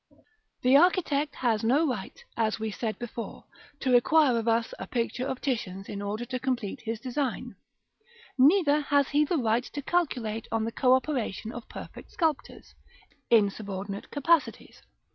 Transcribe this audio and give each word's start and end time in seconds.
The 0.63 0.75
architect 0.77 1.35
has 1.35 1.63
no 1.63 1.87
right, 1.87 2.19
as 2.35 2.57
we 2.59 2.71
said 2.71 2.97
before, 2.97 3.45
to 3.81 3.91
require 3.91 4.35
of 4.39 4.47
us 4.47 4.73
a 4.79 4.87
picture 4.87 5.27
of 5.27 5.39
Titian's 5.41 5.87
in 5.87 6.01
order 6.01 6.25
to 6.25 6.39
complete 6.39 6.81
his 6.81 6.99
design; 6.99 7.55
neither 8.35 8.79
has 8.81 9.09
he 9.09 9.23
the 9.25 9.37
right 9.37 9.63
to 9.63 9.81
calculate 9.83 10.47
on 10.51 10.63
the 10.63 10.71
co 10.71 10.95
operation 10.95 11.51
of 11.51 11.69
perfect 11.69 12.09
sculptors, 12.09 12.73
in 13.29 13.51
subordinate 13.51 14.09
capacities. 14.09 14.81